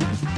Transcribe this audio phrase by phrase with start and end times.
[0.00, 0.29] Thank you.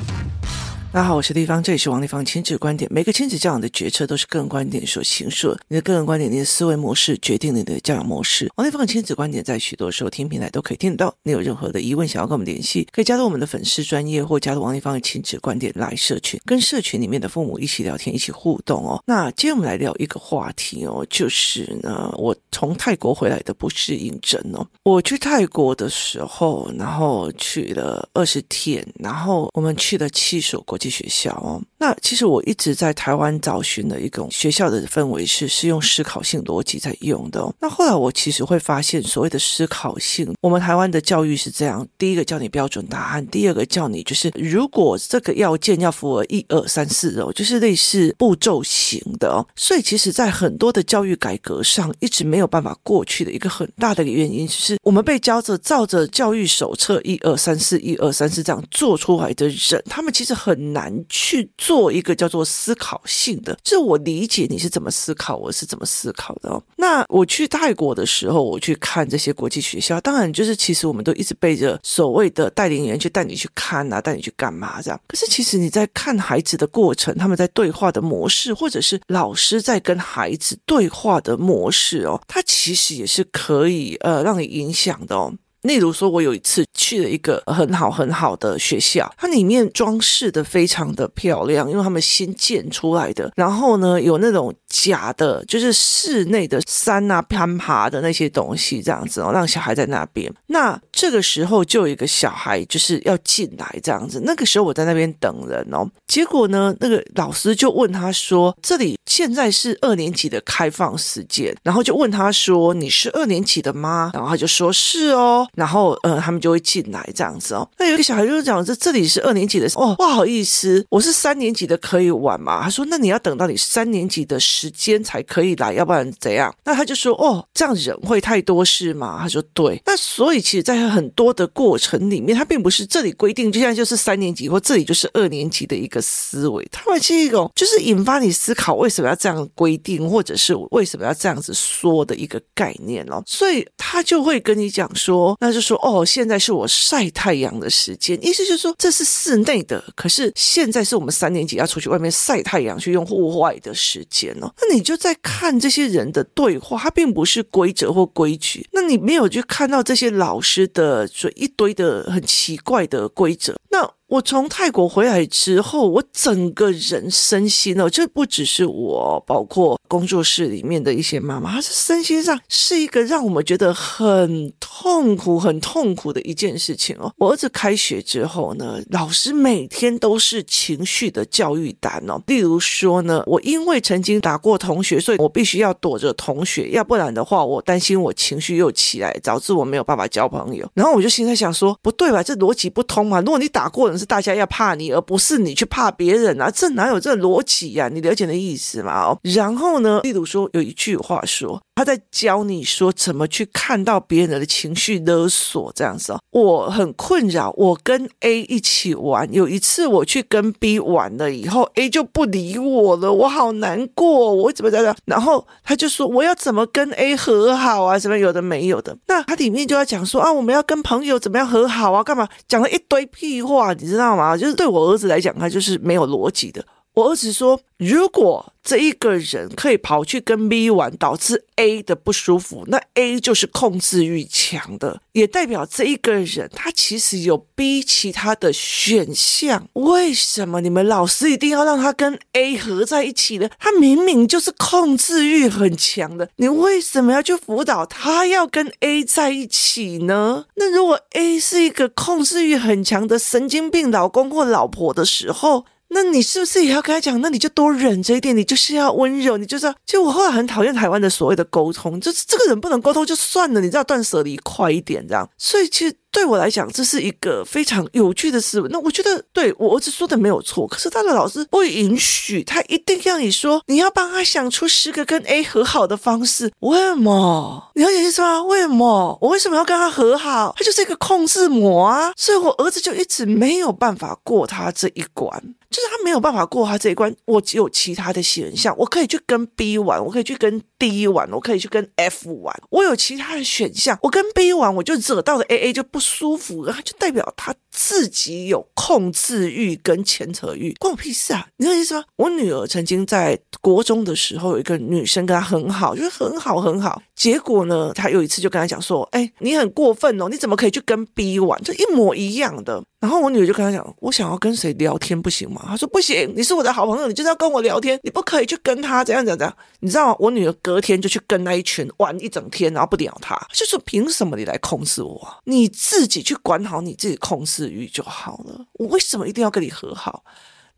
[0.93, 2.87] 大家好，我是丽芳，这里是王丽芳亲子观点。
[2.93, 8.53] 每个亲子教养的决策都是个人观点所形塑，你的个人观点、你的思维模式决定了你的教养模式。
[8.57, 11.15] 王丽芳的亲子观点在许多收听平台都可以听得到。
[11.23, 19.03] 你有任何的疑问想要跟我们联系，可以加入我们的粉丝专业或加入王丽芳的亲子观点来社群，跟社群里面的父母一起聊天、一起互动哦。
[19.07, 24.67] 那今天我们来聊一个话题哦，就是呢，我从泰国回来的不适应症哦。
[24.83, 30.79] 我去泰国的时候，然后去了二十天，然后我们去了七所国。
[30.91, 37.55] 学校哦，那其实我一直在台湾找寻的一种学校的氛围是是用思考性逻辑在用的哦。
[37.61, 49.47] 那后来我其实会发现，所谓的思考性，我们台湾的教育是这样：第一个叫你标准答案，第二个叫你就是如果这个要件要符合一二三四哦，就是类似步骤型的哦。
[49.57, 60.73] 所以其实，在很多的教育改革上，一直没有办法过去的一个很大的一个原因，就是我们被教着照着教育手册一二三四一二三四这样做出来的人，他们其实很。
[60.73, 66.63] 难去做做一个叫做思考性的，这我理解你是怎么思考，我是怎么思考的哦。
[66.77, 75.01] 那我去泰国的时候，我去看这些国际学校，当然就是其实我们都一直背着所谓的带领员去带你去看啊，带你去干嘛这样。
[75.09, 85.33] 可是其实你在看孩子的过程，他们在对话的模式，或者是老师在跟孩子对话的模式哦，它其实也是可以呃让你影响的哦。
[85.63, 93.31] 例如说，我有一次去了一个很好很好的学校，它里面装饰的非常的漂亮，因为他们新建出来的。
[93.37, 100.33] 然后呢，有那种假的，就是室内的山啊、攀爬的那些东西，这样子哦，让小孩在那边。
[100.49, 104.21] 那这个时候就有一个小孩就是要进来这样子。
[104.25, 117.69] 那个时候我在那边等人哦，结果呢，那个老师就问他说：“这里现在是二年级的开放时间。”然后就问他说：“你是二年级的吗？”然后他就说：“是哦。”然后，呃，他们就会进来这样子哦。
[117.79, 143.23] 那有一个小孩就讲：“这这里是二年级的哦，不好意思，我是三年级的，可以玩吗？”他说：“那你要等到你三年级的时间才可以来，要不然怎样？”那他就说：“哦，这样人会太多是吗？”他说：“对。”那所以其实，在很多的过程里面，他并不是这里规定就现在就是三年级或这里就是二年级的一个思维，他们是一种就是引发你思考为什么要这样规定，或者是为什么要这样子说的一个概念哦。
[143.27, 154.51] 所以他就会跟你讲说：“那。”就说哦，现在是我晒太阳的时间，意思就是说这是室内的，可是现在是我们三年级要出去外面晒太阳去用户外的时间哦。
[154.59, 163.93] 那你就在看这些人的对话，他并不是规则或规矩，那你没有去看到这些老师的嘴一堆的很奇怪的规则，那。
[164.13, 177.11] 我从泰国回来之后，我整个人身心哦，这不只是我，包括工作室里面的一些妈妈，她是身心上是一个让我们觉得很痛苦、很痛苦的一件事情哦。
[177.17, 182.21] 我儿子开学之后呢，老师每天都是情绪的教育单哦。
[182.27, 190.69] 例如说呢，我因为曾经打过同学，所以我必须要躲着同学，要不然的话，我担心我情绪又起来，导致我没有办法交朋友。
[190.75, 192.23] 然后我就心在想说，不对吧？
[192.23, 193.19] 这逻辑不通嘛。
[193.21, 196.51] 如果你打过人，是大家要怕你，而不是你去怕别人啊！
[196.51, 197.89] 这哪有这逻辑呀？
[197.89, 199.05] 你了解的意思吗？
[199.05, 206.19] 哦，然后呢，例如说有一句话说，他在教你说怎么去看到别人的情绪勒索这样子哦。
[206.33, 214.93] 我很困扰，我跟 A 一起玩，有一次我去跟 B 玩了以后，A 就不理我了，我好难过，我怎么在这？
[215.05, 217.97] 然后他就说我要怎么跟 A 和好啊？
[217.97, 218.97] 什么有的没有的？
[219.07, 222.03] 那他里面就要讲说啊，我们要跟朋友怎么样和好啊？
[222.03, 223.73] 干嘛讲了一堆屁话？
[223.75, 224.35] 你知道吗？
[224.37, 226.65] 就是对我儿子来讲，他就是没有逻辑的。
[226.95, 239.67] 我儿子说，如果这一个人可以跑去跟 B 玩，导致 A 的不舒服，那 A 就是控制欲强的，也代表这一个人他其实有 B 其他的选项。
[239.73, 243.49] 为什么你们老师一定要让他跟 A 合在一起呢？
[243.59, 250.45] 他明明就是控制欲很强的，你为什么要去辅导他要跟 A 在一起呢？
[250.57, 257.21] 那如果 A 是一个控制欲很强的神经病老公或老婆的时候，那你是不是也要跟他讲？
[257.21, 259.73] 那你就多忍着一点，你就是要温柔，你就是要。
[259.87, 265.29] 其实我后来很讨厌台湾的所谓的沟通，就是这个人不能沟通就算了，你知道断舍离快一点这样。
[265.39, 265.95] 所以其实。
[266.13, 268.69] 对我来讲，这是一个非常有趣的思维。
[268.71, 276.53] 那我觉得，对我儿子说的没有错，可是他的老师不允许，他一定要你说，你要帮他想出十个跟 A 和好的方式。
[276.59, 277.71] 为什么？
[277.77, 278.45] 你要解释说？
[278.45, 279.19] 为什么？
[279.23, 280.53] 我为什么要跟他和好？
[280.55, 282.13] 他就是一个控制魔啊！
[282.15, 285.43] 所以我儿子就一直没有办法过他这一关。
[285.73, 293.99] 就是他没有办法过他这一关，我只有其他的选项，我可以去跟 B 玩，我可以去跟 D 玩，我可以去跟 F 玩，我有其他的选项。
[294.03, 301.49] 我跟 B 玩，我就惹到了 AA 就不舒服，然后就代表他自己有控制欲跟牵扯欲，关我屁事啊！
[301.57, 302.05] 你知道意思吗？
[302.17, 307.01] 我女儿曾经在国中的时候，有一个女生跟她很好，就是很好很好。
[307.17, 311.63] 结果呢，她有一次就跟她讲说：“哎，你很过分哦，你怎么可以去跟 B 玩？
[311.63, 320.17] 就一模一样的。”然后我女儿就跟他讲：“我想要跟谁聊天不行吗？”他说：“不行，你是我的好朋友，你就是要跟我聊天，你不可以去跟他怎样怎样怎样。”你知道吗？
[320.21, 325.21] 我女儿隔天就去跟那一群玩一整天，然后不鸟他，就说：“凭什么你来控制我？
[325.47, 330.23] 你自己去管好你自己控制欲就好了，我为什么一定要跟你和好？”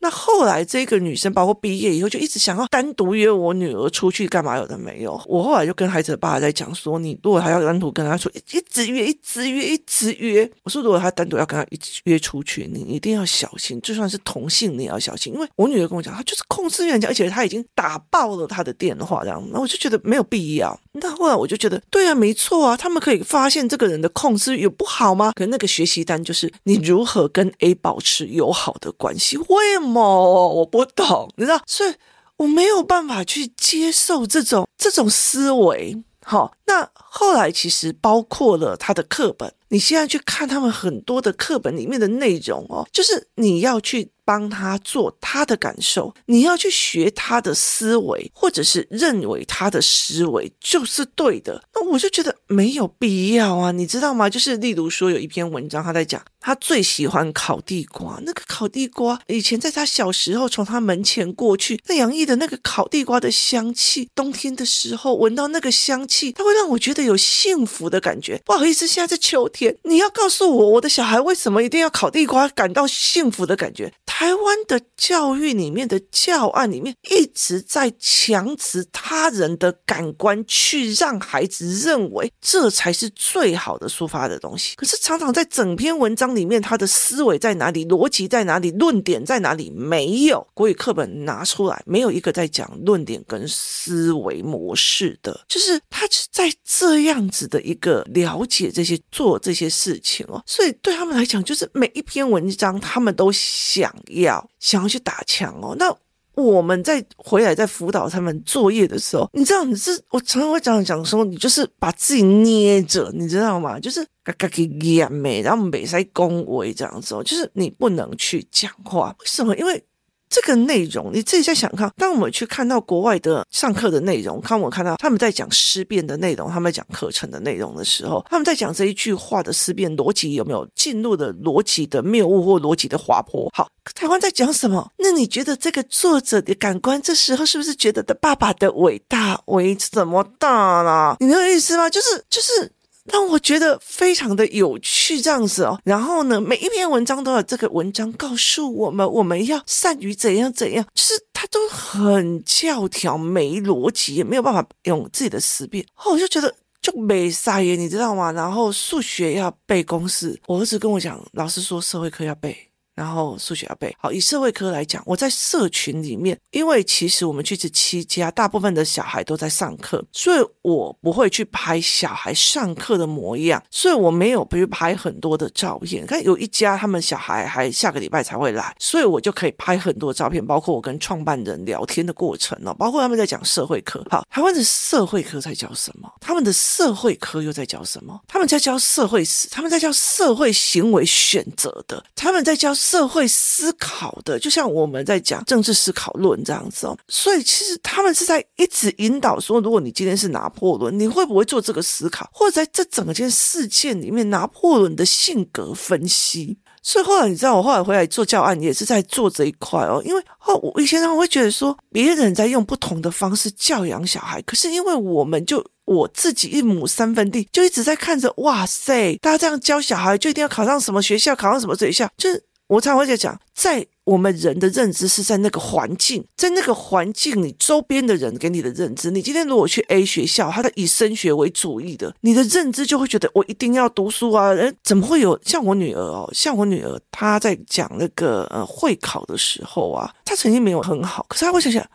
[0.04, 4.58] 那后来这个女生，包括毕业以后，就一直想要单独约我女儿出去干嘛？
[4.58, 5.18] 有的没有。
[5.26, 10.48] 我后来就跟孩子的爸爸在讲说，你如果还要单独跟他说，一直约，一直约，一直约。
[10.62, 15.32] 我说，如果他单独要跟他一直约出去，你一定要小心，就算是同性，你也要小心。
[15.32, 19.42] 因为我女儿跟我讲，她就是控制欲很强，而且她已经打爆了他的电话，这样。
[19.54, 20.78] 那我就觉得没有必要。
[20.92, 25.32] 那后来我就觉得，对啊，没错啊，他们可以发现这个人的控制有不好吗？
[25.34, 29.93] 可那个学习单就是你如何跟 A 保持友好的关系，为什么？
[30.00, 31.94] 我不懂，你知道，所以
[32.36, 36.04] 我没有办法去接受这种这种思维。
[36.26, 44.10] 好，那后来其实包括了他的课本，你现在去看他们很多的课本里面的内容哦，就是你要去。
[44.26, 54.30] 帮他做他的感受，你要去学他的思维，或者是认为他的思维就是对的，那我就觉得没有必要啊，你知道吗？
[54.30, 68.40] 就是例如说有一篇文章，他在讲他最喜欢烤地瓜，那个烤地瓜以前在他小时候从他门前过去，那洋溢的那个烤地瓜的香气，冬天的时候闻到那个香气，它会让我觉得有幸福的感觉。
[68.44, 73.92] 不好意思，现在是秋天，你要告诉我，我的小孩为什么一定要烤地瓜感到幸福的感觉？
[74.06, 84.76] 台湾的教育里面的教案里面一直在强制他人的感官，去让孩子认为这才是最好的抒发的东西。
[84.76, 89.70] 可是常常在整篇文章里面，他的思维在哪里，逻辑在哪里，论点在哪里？
[89.70, 100.42] 没有国语课本拿出来，没有一个在讲论点跟思维模式的，就是他是在这样子的一个了解这些做这些事情哦。
[100.46, 103.92] 所以对他们来讲，就是每一篇文章，他们都想。
[104.10, 105.92] 要想要去打枪哦，那
[106.34, 113.80] 我们在回来在辅导他们作业的时候，你知道你是我常常会讲讲说，你就是把自己捏着，你知道吗？
[113.80, 119.56] 就是嘎嘎给演美，然后美在恭维这样子哦，就是你不能去讲话，为什么？
[119.56, 119.82] 因为。
[120.28, 133.48] 这个内容你自己在想看，当我们去看到国外的上课的内容，看我看到他们在讲思辨的内容，他们在讲课程的内容的时候，他们在讲这一句话的思辨逻辑有没有进入的逻辑的谬误或逻辑的滑坡？
[133.54, 134.90] 好，台湾在讲什么？
[134.98, 141.16] 那你觉得这个作者的感官这时候是不是觉得的爸爸的伟大为什么大了？
[141.20, 141.88] 你的意思吗？
[141.88, 142.72] 就是就是。
[143.12, 145.78] 让我觉得非常的有趣，这样子哦。
[145.84, 155.84] 然后呢，每一篇文章都有这个文章告诉我们，我们要善于怎样怎样，就是他都很教条，没逻辑，也没有办法用自己的思辨。
[155.96, 158.32] 哦，我就觉得就没啥耶，你知道吗？
[158.32, 162.56] 然后数学要背公式，我儿子跟我讲，老师说社会课要背。
[162.94, 164.12] 然后数学要背好。
[164.12, 176.06] 以社会科来讲，我在社群里面，因为其实我们去这七家，大部分的小孩都在上课，所以我不会去拍小孩上课的模样，所以我没有去拍很多的照片。
[176.06, 184.04] 看有一家，他们小孩还下个礼拜才会来，所以我就可以拍很多照片，包括我跟创办人聊天的过程哦，包括他们在讲社会科。
[184.08, 186.08] 好，台湾的社会科在教什么？
[186.20, 188.20] 他们的社会科又在教什么？
[188.28, 192.72] 他们在教社会史，他们在教社会行为选择的，他们在教。
[192.84, 202.28] 社会思考的，就像我们在讲政治思考论这样子哦，所以其实他们是在一直引导说，如果你今天是拿破仑，你会不会做这个思考？
[202.30, 206.58] 或者在这整件事件里面，拿破仑的性格分析。
[206.82, 215.64] 所以后来你知道，我后来回来做教案也是在做这一块哦，因为哦，我以前他们会觉得说，别人在用不同的方式教养小孩，可是因为我们就。
[215.86, 241.86] 我自己一亩三分地，就一直在看着，哇塞，大家这样教小孩，就一定要考上什么学校，考上什么学校，就是我常会在讲，在我们人的认知是在那个环境，在那个环境，你周边的人给你的认知，你今天如果去 A 学校，他的以升学为主义的，你的认知就会觉得我一定要读书啊，人怎么会有像我女儿哦，像我女儿，她在讲那个呃会考的时候啊，她成绩没有很好，可是她会想想。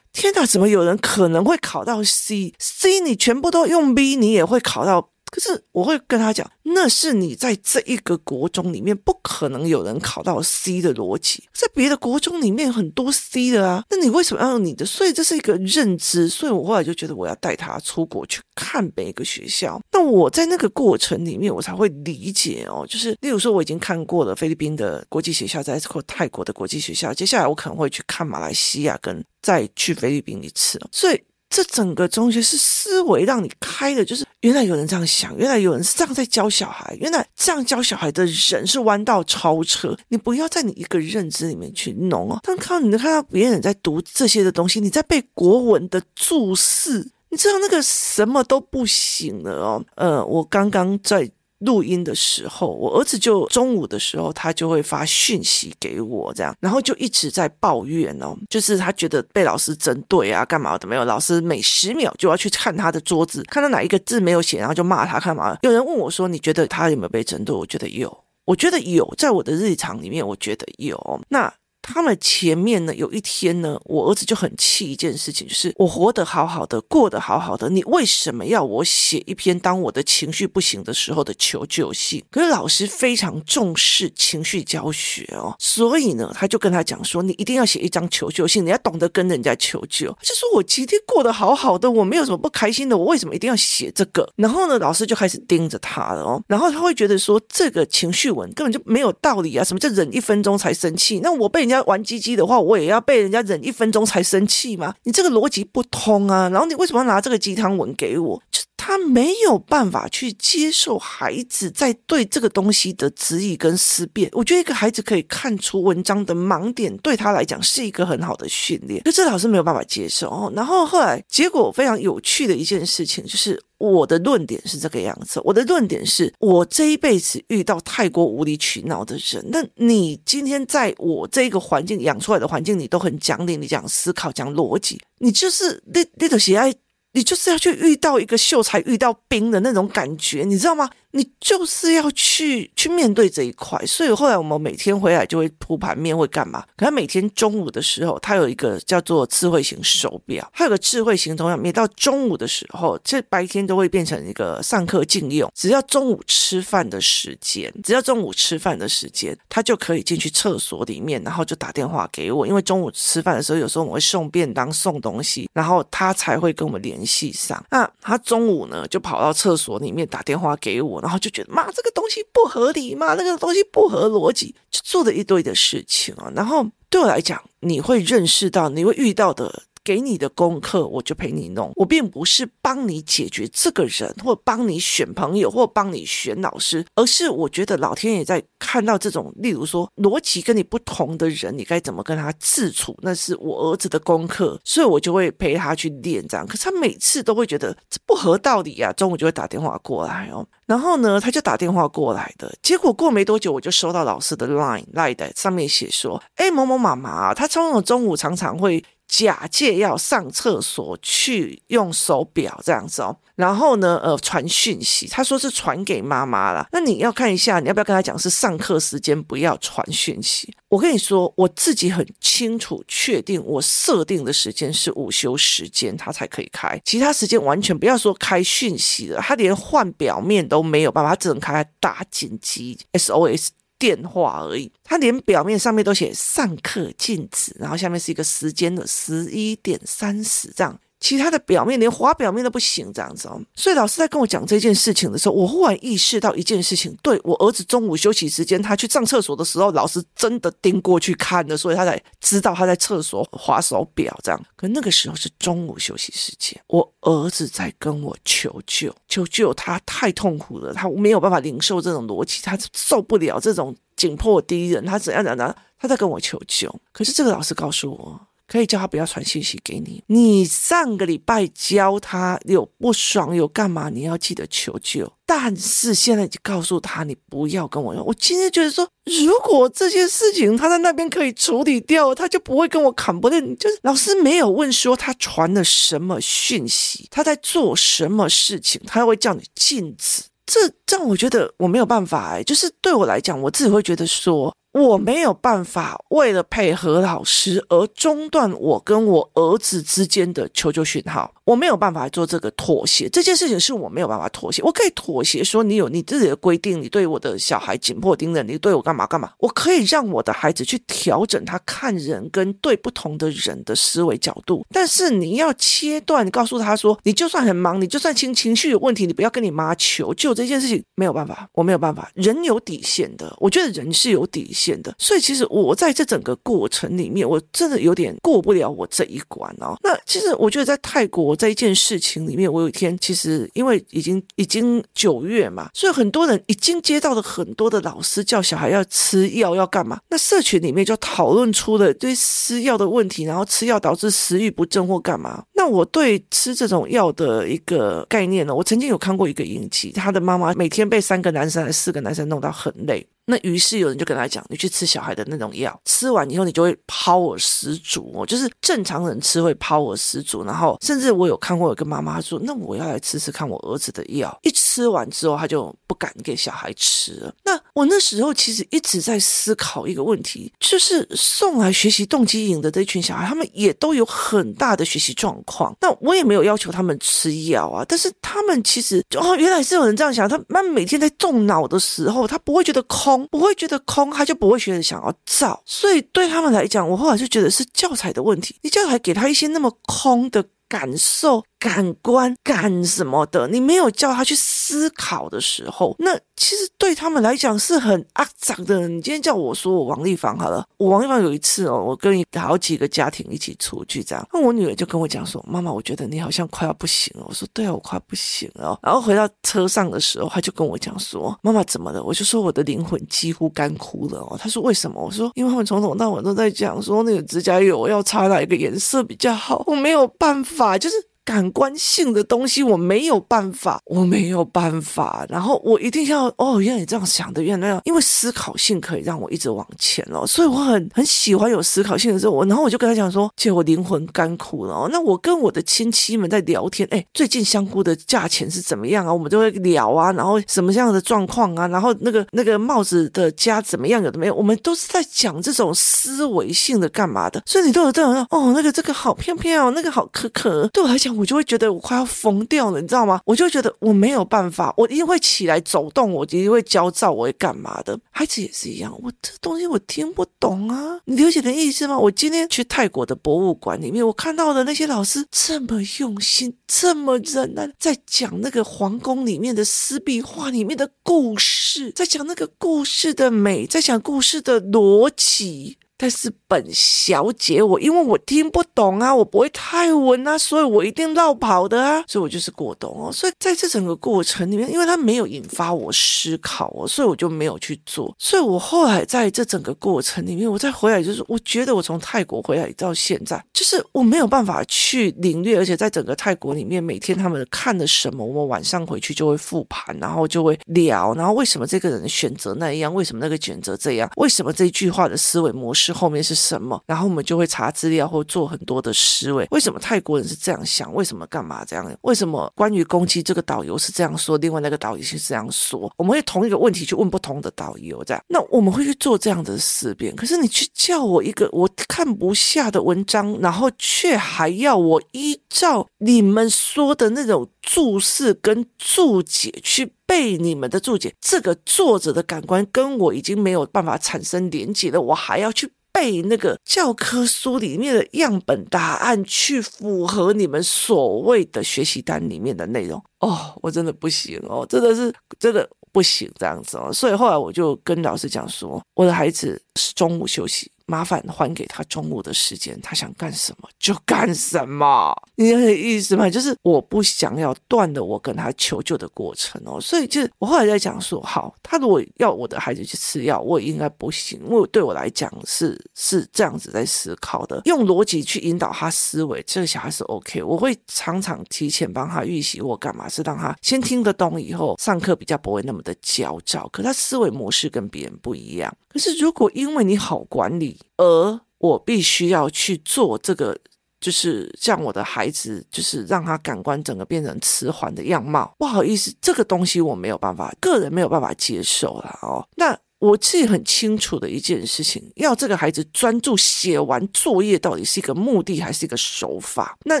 [0.12, 14.86] 天哪，怎么有人可能会考到 C？C 你全部都用 B，你也会考到可是我会跟他讲，那是你在这一个国中里面不可能有人考到 C 的逻辑，在别的国中里面很多 C 的啊，那你为什么要用你的？
[14.86, 19.80] 所以这是一个认知，所以我后来就觉得我要带他出国去看每一个学校。
[19.92, 31.20] 那我在那个过程里面，我才会理解哦，就是例如说我已经看过了菲律宾的国际学校，在泰国的国际学校，接下来我可能会去看马来西亚，跟再去菲律宾一次，所以。
[31.48, 39.96] 这整个中学是思维让你开的，就是原来有人这样想，原来有人是这样在教小孩，原来这样教小孩的人是弯道超车。
[40.08, 42.40] 你不要在你一个认知里面去弄哦。
[42.42, 49.84] 当看到你能看到别人在读这些的东西，你在背国文的注释，你知道那个什么都不行了哦。
[49.94, 51.30] 呃，我刚刚在。
[51.60, 61.04] 录音的时候，我儿子就中午的时候，他就会发讯息给我，这样，然后就一直在抱怨哦，就是他觉得被老师针对啊，干嘛的没有？
[61.04, 65.56] 老师每十秒就要去看他的桌子，看到哪一个字没有写，然后就骂他，干嘛？
[65.62, 71.20] 有人问我说：“你觉得他有没有被针对？”我觉得有，我觉得有，在我的日常里面，我觉得有。
[71.28, 71.52] 那。
[71.86, 82.24] 他们前面呢，有一天呢，我儿子就很气一件事情，就是我活得好好的，过得好好的，你为什么要我写一篇当我的情绪不行的时候的求救信？
[82.28, 90.06] 可是老师非常重视情绪教学哦，所以呢，他就跟他讲说，你一定要写一张求救信，你要懂得跟人家求救。
[90.22, 94.28] 就说我今天过得好好的，我没有什么不开心的，我为什么一定要写这个？
[94.34, 101.20] 然后呢，老师就开始盯着他了哦，然后他会觉得说，这个情绪文根本就没有道理啊，什么叫忍一分钟才生气？
[101.22, 101.75] 那我被人家。
[101.82, 104.94] 玩鸡鸡的话，我也要被人家忍一分钟才生气吗？
[105.04, 106.48] 你这个逻辑不通啊！
[106.50, 108.42] 然后你为什么要拿这个鸡汤文给我？
[108.50, 114.28] 就他没有办法去接受孩子在对这个东西的质疑跟思辨。
[114.32, 119.02] 我觉得一个孩子可以看出文章的盲点，对他来讲是一个很好的训练。
[119.02, 120.52] 可是老师没有办法接受哦。
[120.54, 123.60] 然后后来结果非常有趣的一件事情就是。
[123.78, 136.74] 我的论点是这个样子，我的论点是我这一辈子遇到太过无理取闹的人，那你今天在我这个环境养出来的环境，你都很讲理，你讲思考，讲逻辑，你就是那那种喜爱。
[137.12, 140.90] 你就是要去遇到一个秀才遇到兵的那种感觉，你知道吗？
[141.16, 143.82] 你就是要去去面对这一块。
[143.86, 146.62] 所以后来我们每天回来就会铺盘面，会干嘛？
[146.76, 151.56] 可他每天中午的时候，他有一个叫做智慧型手表，他有个智慧型钟表。
[151.56, 155.50] 每到中午的时候，这白天都会变成一个上课禁用。
[155.54, 162.46] 只要中午吃饭的时间，只要中午吃饭的时间，他就可以进去厕所里面，然后就打电话给我。
[162.46, 166.94] 因为中午吃饭的时候，有时候我们会送便当、送东西，然后他才会跟我们联。
[167.06, 176.28] 系上，那他中午呢就跑到厕所里面打电话给我，然后就觉得妈，这个东西不合理妈，那个东西不合逻辑，就做了一堆的事情啊。
[176.34, 179.62] 然后对我来讲，你会认识到，你会遇到的。
[179.86, 181.70] 给你的功课，我就陪你弄。
[181.76, 196.44] 我并不是帮你解决这个人，或帮你选朋友，或帮你选老师，而是我觉得老天爷在看到这种，例如说逻辑跟你不同的人，你该怎么跟他自处，那是我儿子的功课，所以我就会陪他去练这样。
[196.44, 208.82] 可是他每次都会觉得这不合道理啊，中午就会打电话过来哦，然后呢，他就打电话过来的，结果过没多久，我就收到老师的 line line 的上面写说，哎，某某妈妈，他中午中午常常会。
[209.08, 216.66] 假借要上厕所去用手表这样子哦，然后呢，呃，传讯息，他说是传给妈妈了。
[216.72, 220.52] 那你要看一下，你要不要跟他讲是上课时间不要传讯息？
[220.68, 233.48] 我跟你说，我自己很清楚确定，我设定的时间是午休时间，他才可以开，其他时间完全不要说开讯息了，他连换表面都没有办法，他只能开打紧急 SOS。
[233.78, 243.40] 电话而已，他连表面上面都写上课禁止，然后下面是一个时间的十一点三十这样，其他的表面连滑表面都不行这样子哦。
[243.54, 254.46] 所以老师在跟我讲这件事情的时候，我忽然意识到一件事情，对，我儿子中午休息时间，他去上厕所的时候，老师真的盯过去看的，所以他才知道他在厕所滑手表这样。
[254.56, 263.76] 可那个时候是中午休息时间，我儿子在跟我求救，求救，他太痛苦了，他没有办法领受这种逻辑，他受不了这种。
[263.96, 265.56] 紧迫敌人，他怎样怎样？
[265.78, 266.70] 他在跟我求救。
[266.92, 270.02] 可是这个老师告诉我，可以叫他不要传信息给你。
[270.06, 273.88] 你上个礼拜教他有不爽有干嘛？
[273.90, 275.12] 你要记得求救。
[275.28, 278.06] 但是现在已经告诉他，你不要跟我用。
[278.06, 278.88] 我今天觉得说，
[279.26, 283.58] 如果这件事情他在那边可以处理掉，他就不会跟我砍不练。
[283.58, 290.22] 就是老师没有问说他传了什么讯息，他在做什么事情，他会叫你禁止。
[290.46, 301.35] 这让我觉得我没有办法哎，就是对我来讲，我自己会觉得说，我没有办法为了配合老师而中断我跟我儿子之间的求救讯号。
[301.46, 304.60] 我没有办法做这个妥协，这件事情是我没有办法妥协。
[304.62, 309.30] 我可以妥协说，你有你自己的规定，你对我的小孩紧迫盯人，你对我干嘛干嘛。
[309.38, 322.10] 我可以让我的孩子去调整他看人跟对不同的人的思维角度，但是你要切断，告诉他说，你就算很忙，你就算情情绪有问题，你不要跟你妈求救，这件事情没有办法，我没有办法。
[322.14, 329.76] 人有底线的，我觉得人是有底线的，所以其实我在这整个过程里面，我真的有点过不了我这一关哦。
[329.84, 345.44] 那其实我觉得在泰国这一件事情里面，我有一天其实因为已经已经九月嘛，所以很多人已经接到了很多的老师叫小孩要吃药要干嘛，那社群里面就讨论出了对吃药的问题，然后吃药导致食欲不振或干嘛。
[345.54, 353.06] 那我对吃这种药的一个概念呢，我曾经有看过一个影集，他的妈妈每天被三个男生还是四个男生弄到很累。
[353.28, 360.44] 那于是有人就跟他讲，你去吃小孩的那种药，吃完以后你就会 power 十足哦，就是正常人吃会 power 十足。
[360.44, 367.34] 然后甚至我有看过有个妈妈说，那我要来吃吃看我儿子的药，一吃完之后他就不敢给小孩吃了。
[367.42, 375.74] 那我那时候其实一直在思考一个问题，就是送来学习动机营的这群小孩，他们也都有很大的学习状况。
[375.80, 383.15] 那我也没有要求他们吃药啊，但是他们其实哦，原来是有人这样想，他们每天在动脑的时候，他不会觉得空。
[383.28, 388.56] 不会觉得空，他就不会觉得想要造，所以对他们来讲，我后来就觉得是教材的问题。
[388.62, 391.44] 你教材给他一些那么空的感受。
[391.58, 393.48] 感官干什么的？
[393.48, 398.86] 你没有叫他去思考的时候，那其实对他们来讲是很肮脏的。
[398.88, 420.96] 你今天叫我说我王丽芳好了，我王丽芳有一次哦，我跟好几个家庭一起出去这样，那我女儿就跟我讲说：“妈妈，我觉得你好像快要不行了。”我说：“对啊，我快不行了。”然后回到车上的时候，他就跟我讲说：“妈妈怎么了？”我就说：“我的灵魂几乎干枯了。”哦，他说：“为什么？”我说：“因为他们从头到尾都在讲说那个指甲油要擦哪一个颜色比较好，我没有办法，就是。”
[421.26, 425.26] 感官性的东西我没有办法，我没有办法。
[425.28, 432.32] 然后我一定要哦，原来你这样想的，原来那样，因为思考性可以让我一直往前哦，所以我很很喜欢有思考性的时候。
[432.32, 434.88] 我然后我就跟他讲说，姐，我灵魂干枯了哦。
[434.92, 439.12] 那我跟我的亲戚们在聊天，哎，最近香菇的价钱是怎么样啊？
[439.12, 441.66] 我们就会聊啊，然后什么样的状况啊？
[441.66, 444.00] 然后那个那个帽子的家怎么样？
[444.00, 444.34] 有的没有？
[444.36, 447.42] 我们都是在讲这种思维性的干嘛的？
[447.46, 451.15] 所以你都有这种哦，那个这个好漂漂，那个好可可，对我来讲。
[451.16, 453.20] 我就会觉得我快要疯掉了，你知道吗？
[453.24, 457.98] 我就觉得我没有办法，我一定会起来走动，我一定会焦躁，我会干嘛的？
[458.10, 461.98] 孩子也是一样，我这东西我听不懂啊，你了解的意思吗？
[461.98, 475.78] 我今天去泰国的博物馆里面，我看到的那些老师这么用心，这么认真，在讲那个皇宫里面的丝壁画里面的故事，在讲那个故事的美，在讲故事的逻辑。
[475.98, 483.10] 但是本小姐，我因为我听不懂啊，我不会泰文啊，所以我一定绕跑的啊，所以我就是过冬哦。
[483.10, 488.14] 所以在这整个过程里面，因为他没有引发我思考哦，所以我就没有去做。
[488.18, 505.85] 所以我后来在这整个过程里面，我再回来就是，我觉得我从泰国回来到现在，就是我没有办法去领略，而且在整个泰国里面，每天他们看了什么，我们晚上回去就会复盘，然后就会聊，然后为什么这个人选择那样，为什么那个选择这样，为什么这一句话的思维模式。
[505.86, 506.82] 是后面是什么？
[506.86, 509.46] 然后我们就会查资料或做很多的思维。
[509.50, 510.92] 为什么泰国人是这样想？
[510.94, 511.96] 为什么干嘛这样？
[512.02, 514.36] 为什么关于攻击这个导游是这样说？
[514.38, 515.92] 另外那个导游是这样说？
[515.96, 518.22] 我们会同一个问题去问不同的导游，这样。
[518.28, 520.14] 那我们会去做这样的思辨。
[520.16, 529.92] 可是你去叫我一个我看不下的文章，然后却还要我依照你们说的那种注释跟注解去。
[530.08, 543.02] 背你们的注解，这个作者的感官跟我已经没有办法产生连结了，我还要去背那个教科书里面的样本答案，去符合你们所谓的学习单里面的内容。
[543.20, 546.92] 哦，我真的不行哦，真的是真的不行这样子哦。
[546.92, 550.70] 所以后来我就跟老师讲说，我的孩子是中午休息。
[550.86, 556.30] 麻烦还给他中午的时间，他想干什么就干什么，你有意思吗？
[556.30, 578.72] 就是我不想要断了我跟他求救的过程哦，所以就是我后来在讲说，好，他如果要我的孩子去吃药，我也应该不行，因为对我来讲是是这样子在思考的，用逻辑去引导他思维，这个小孩是 OK，我会常常提前帮他预习或干嘛，是让他先听得懂，以后上课比较不会那么的焦躁，可他思维模式跟别人不一样。
[578.88, 583.58] 可是如果因为你好管理，而我必须要去做这个，
[584.00, 588.54] 就是像我的孩子，就是让他感官整个变成迟缓的样貌。
[588.58, 592.46] 不好意思，这个东西我没有办法，个人没有办法接受了哦。
[592.56, 599.76] 那我自己很清楚的一件事情，要这个孩子专注写完作业，到底是一个目的还是一个手法？
[599.84, 600.00] 那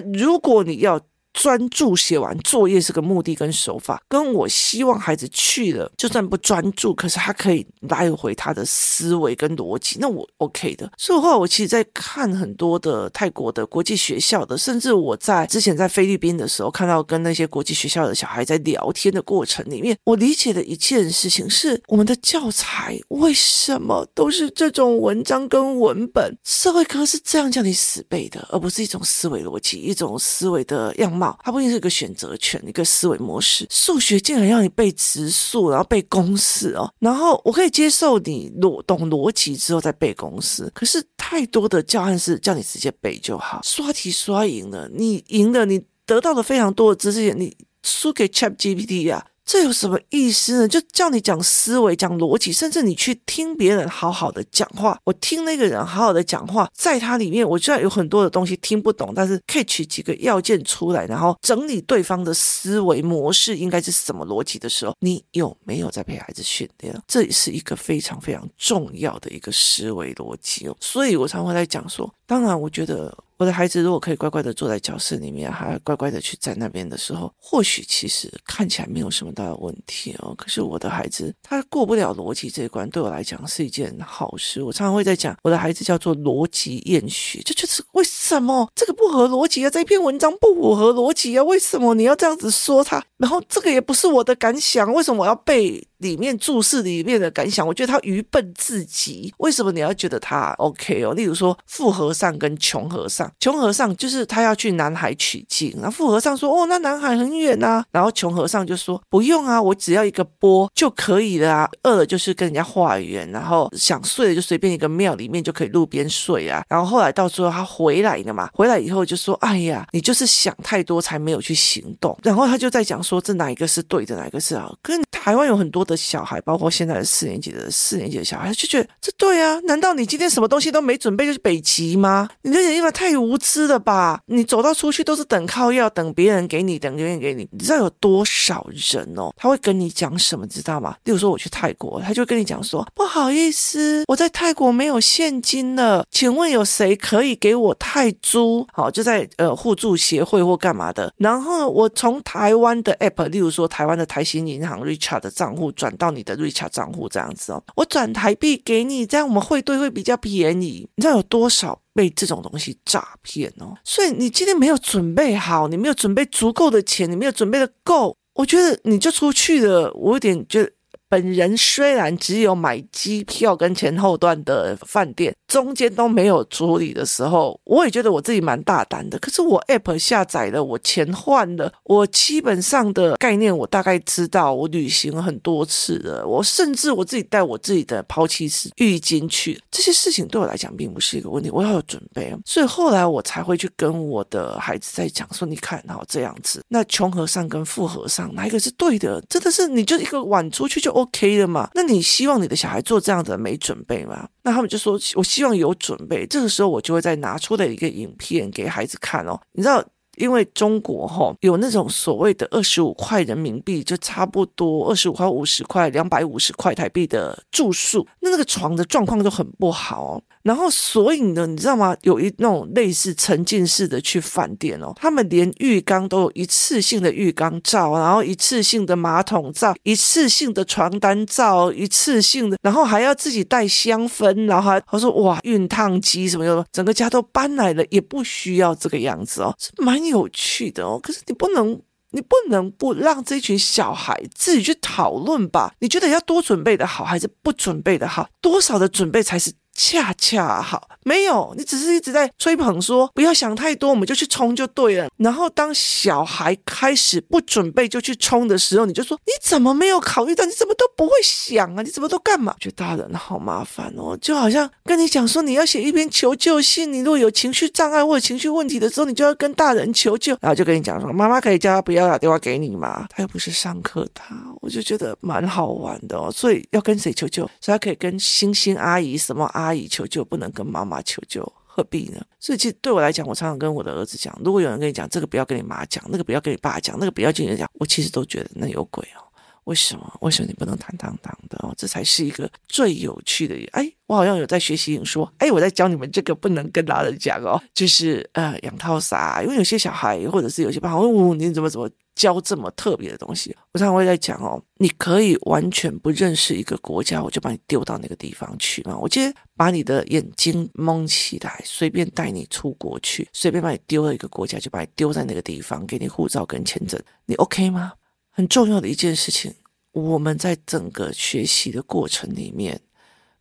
[0.12, 0.98] 如果你要
[1.36, 10.90] 专注写完作业是个目的跟手法，跟我希望孩子去了，就算不专注，可是他可以来回他的思维跟逻辑，那我 OK 的。
[10.96, 26.34] 所以后来我其实在看很多的泰国的国际学校的，甚至我在之前在菲律宾的时候，看到跟那些国际学校的小孩在聊天的过程里面，我理解的一件事情是，我们的教材为什么都是这种文章跟文本？
[26.44, 31.25] 社会科是这样叫你死背的，而不是一种思维逻辑，一种思维的样貌。
[31.42, 33.66] 它不一定是一个选择权，一个思维模式。
[33.70, 49.26] 数学竟然要你背直数，然后背公式哦，然后我可以接受你逻懂逻辑之后再背公式，可是太多的教案是叫你直接背就好，刷题刷赢了，你赢了，你得到了非常多的知识，你输给 ChatGPT 呀。
[49.46, 50.68] 这有什么意思呢？
[50.68, 54.98] 就叫你讲思维、讲逻辑，甚至你去听别人好好的讲话。
[55.04, 67.00] 我听那个人好好的讲话，在他里面，我知道有很多的东西听不懂，但是可以取几个要件出来，然后整理对方的思维模式应该是什么逻辑的时候，你有没有在陪孩子训练？
[67.06, 70.76] 这也是一个非常非常重要的一个思维逻辑哦。
[70.80, 73.16] 所以我常会在讲说，当然，我觉得。
[73.38, 80.34] 我的孩子如果可以乖乖的坐在教室里面，还乖乖的去站那边的时候，或许其实看起来没有什么大的问题哦。
[80.38, 84.62] 可是我的孩子他过不了逻辑这一关，对我来讲是一件好事。
[84.62, 89.70] 我常常会在讲，我的孩子叫做逻辑厌学，这就是为什什么这个不合逻辑啊？
[89.70, 91.44] 这篇文章不符合逻辑啊？
[91.44, 93.00] 为什么你要这样子说他？
[93.18, 95.86] 然后这个也不是我的感想，为什么我要背？
[96.00, 99.32] 里面注释里面的感想，我觉得他愚笨至极。
[99.38, 101.14] 为什么你要觉得他 OK 哦？
[101.14, 111.70] 例如说富和尚跟穷和尚，穷和尚就是他要去南海取经，然后富和尚说：“哦，那南海很远呐。”然后穷和尚就说：“不用啊，我只要一个钵就可以了啊。
[111.84, 125.86] 饿了就是跟人家化缘，然后想睡了就随便一个庙里面就可以路边睡啊。”然后后来到最后他回来了嘛，回来以后就说：“哎呀，你就是想太多才没有去行动。”然后他就在讲说：“这哪一个是对的，哪一个是好？”跟台湾有很多。
[125.86, 129.60] 的小孩，包括现在的四年级的四年级的小孩，就觉得这对啊？
[129.66, 132.28] 难道你今天什么东西都没准备就去北极吗？
[132.42, 134.18] 你这人因为太无知了吧？
[134.26, 137.48] 你走到出去都是等靠要等别人给你，等别人给你。
[137.52, 139.32] 你知道有多少人哦？
[139.36, 140.44] 他会跟你讲什么？
[140.48, 140.96] 知道吗？
[141.04, 151.12] 例如说我去泰国，他就跟你讲说：“不好意思，我在泰国没有现金了，请问有谁可以给我泰租？”好，就在呃互助协会或干嘛的。
[151.18, 155.66] 然后我从台湾的 app，例如说台湾的台新银行 Richard 的账户。
[155.76, 160.88] 转到你的瑞卡账户这样子哦，我转台币给你，这样我们汇兑会比较便宜。
[160.94, 163.76] 你知道有多少被这种东西诈骗哦？
[163.84, 169.92] 所以你今天没有准备好，你没有准备足够的钱，你没有准备的够，我觉得你就出去了。
[169.94, 170.70] 我有点觉得。
[171.08, 179.16] 本人虽然只有买机票跟前后段的饭店，中间都没有处理的时候，我也觉得我自己蛮大胆的。
[179.20, 184.52] 可是我 App 下载了，我钱换了，我基本上的概念我大概知道。
[184.52, 191.50] 我旅行了很多次了，我甚至我自己带我自己的抛弃式浴巾去，这些事情对我来讲并不是一个问题。
[191.50, 199.22] 我要有准备，所以后来我才会去跟我的孩子在讲说：“你看，然后，这样子，那穷和尚跟富和尚哪一个是对的？
[199.28, 201.68] 真的是你就一个碗出去就。” OK 的嘛？
[201.74, 204.26] 那你希望你的小孩做这样的没准备吗？
[204.42, 206.26] 那他们就说，我希望有准备。
[206.26, 209.38] 这个时候我就会再拿出来一个影片给孩子看哦。
[209.52, 209.84] 你知道，
[210.16, 220.22] 因为中国哈、哦、有那种所谓的二十五块人民币，就差不多二十五块、五十块、两百五十块台币的住宿，那那个床的状况就很不好哦。
[220.46, 221.96] 然后，所以呢，你知道吗？
[222.02, 241.00] 有一那种类似沉浸式的去饭店哦，他们连浴缸都有一次性的浴缸罩，然后一次性的马桶罩，一次性的床单罩，一次性的，然后还要自己带香氛，然后还他说哇，熨烫机什么的，整个家都搬来了，也不需要这个样子哦，是蛮有趣的哦。
[241.02, 241.76] 可是你不能，
[242.12, 245.74] 你不能不让这群小孩自己去讨论吧？
[245.80, 248.28] 你觉得要多准备的好，还是不准备的好？
[248.40, 249.52] 多少的准备才是？
[249.76, 255.08] 恰恰好，没有，你只是一直在吹捧说不要想太多，我们就去冲就对了。
[255.18, 260.46] 然后当小孩开始不准备就去冲的时候，你就说你怎么没有考虑到？
[260.46, 261.82] 你怎么都不会想啊？
[261.82, 262.54] 你怎么都干嘛？
[262.58, 273.06] 觉得大人好麻烦哦，就好像跟你讲说你要写一篇求救信，你如果有情绪障碍或者情绪问题的时候，你就要跟大人求救，然后就跟你讲说妈妈可以叫他不要打电话给你吗？
[273.10, 276.32] 他又不是上课，他我就觉得蛮好玩的哦。
[276.32, 277.42] 所以要跟谁求救？
[277.60, 279.65] 所以他可以跟星星阿姨什么阿。
[279.66, 282.24] 阿姨求救不能跟妈妈求救，何必呢？
[282.38, 289.25] 所以其实对我来讲，我常常跟我的儿子讲，如果有人跟你讲这个不要跟你妈讲，那个不要跟你爸讲，那个不要跟你讲，我其实都觉得那有鬼哦。
[289.66, 290.18] 为什么？
[290.20, 291.74] 为什么你不能坦荡荡的哦？
[291.76, 293.54] 这才是一个最有趣的。
[293.72, 303.54] 哎，我好像有在学习，说，哎，我在教你们这个不能跟大人讲哦，就是呃养套啥，因为有些小孩或者是有些爸爸问我，你怎么怎么教这么特别的东西？
[303.72, 308.96] 我常常会在讲哦，你可以完全不认识一个国家，我就把你丢到那个地方去吗？
[308.96, 317.94] 我今天把你的眼睛蒙起来，随便带你出国去，随便把你丢到一个国家，就把你丢在那个地方，给你护照跟签证，你 OK 吗？
[318.36, 319.54] 很重要的一件事情，
[319.92, 322.78] 我们在整个学习的过程里面，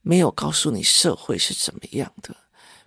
[0.01, 2.33] 没有告诉你社会是怎么样的，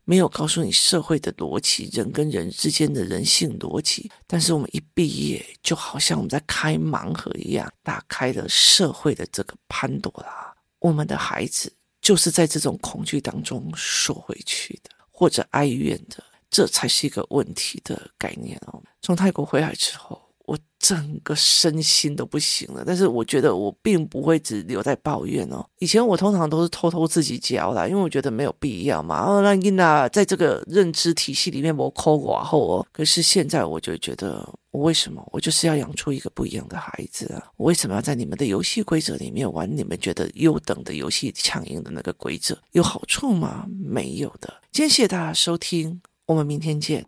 [0.05, 4.11] 没有告诉你社会的逻辑，人跟人之间的人性逻辑。
[4.27, 10.57] 但是我们一毕业，就好像我们在开盲盒一样，打开了社会的这个潘朵拉。
[10.79, 18.83] 我们的孩子就是在这种恐惧当中缩回去的，或者哀怨的，这才是一个问题的概念哦。
[19.03, 20.27] 从泰国回来之后。
[20.49, 25.63] 我整个身心都不行了，但是我觉得我并不会只留在抱怨哦。
[25.79, 29.21] 以前我通常都是偷偷自己教啦，因为我觉得没有必要嘛。
[29.27, 32.87] 哦，那伊娜在这个认知体系里面我抠寡后哦。
[32.91, 37.45] 可是现在我就觉得，我为什么我就是要养出一个不一样的孩子啊？
[37.59, 42.57] 我为什么要在你们的游戏规则里面玩你们觉得优等的游戏强硬的那个规则？
[42.73, 43.67] 有好处吗？
[43.85, 44.49] 没有的。
[44.73, 47.05] 今天谢谢大家收听，我们明天见。